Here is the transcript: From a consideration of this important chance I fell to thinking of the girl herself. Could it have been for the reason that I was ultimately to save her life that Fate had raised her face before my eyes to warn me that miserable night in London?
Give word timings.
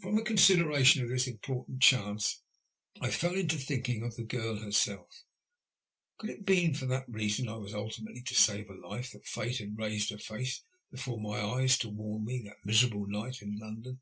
From 0.00 0.16
a 0.16 0.24
consideration 0.24 1.02
of 1.02 1.10
this 1.10 1.26
important 1.26 1.82
chance 1.82 2.40
I 2.98 3.10
fell 3.10 3.34
to 3.34 3.46
thinking 3.58 4.02
of 4.02 4.16
the 4.16 4.22
girl 4.24 4.56
herself. 4.58 5.24
Could 6.16 6.30
it 6.30 6.36
have 6.38 6.46
been 6.46 6.72
for 6.72 6.86
the 6.86 7.04
reason 7.08 7.44
that 7.44 7.52
I 7.52 7.56
was 7.56 7.74
ultimately 7.74 8.22
to 8.22 8.34
save 8.34 8.68
her 8.68 8.74
life 8.74 9.10
that 9.10 9.26
Fate 9.26 9.58
had 9.58 9.76
raised 9.76 10.08
her 10.08 10.16
face 10.18 10.62
before 10.90 11.20
my 11.20 11.42
eyes 11.42 11.76
to 11.80 11.90
warn 11.90 12.24
me 12.24 12.40
that 12.46 12.64
miserable 12.64 13.06
night 13.06 13.42
in 13.42 13.58
London? 13.58 14.00